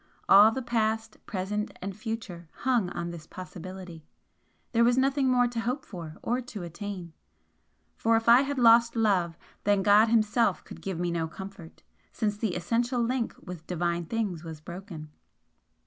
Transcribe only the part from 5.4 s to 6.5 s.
to hope for or